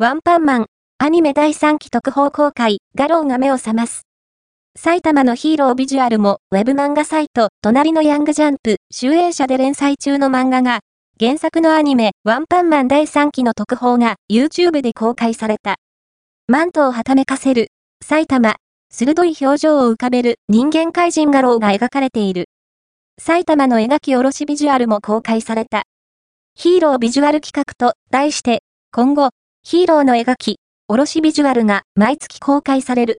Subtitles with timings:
[0.00, 0.66] ワンパンマン、
[0.98, 4.02] アニメ第3期特報公開、ガローが目を覚ます。
[4.78, 10.82] 埼玉のヒーロービジュアルも、ウェブ漫画サイト、隣のヤングジャンプ、集英社で連載中の漫画が、
[11.18, 15.78] 原作のアニメ、ワンパンマン第3期の特報が YouTube で公開された。
[16.46, 18.54] マントをはためかせる、埼玉、
[18.92, 22.44] 鋭い表情を浮かべる人間怪人画廊が描かれている。
[23.20, 25.82] 埼玉の描き下ろしビジュアルも公開された。
[26.54, 28.62] ヒーロービジュアル企画と題して、
[28.92, 29.30] 今後、
[29.70, 33.16] ヒーローの描き、おろしビジュアルが毎月公開される。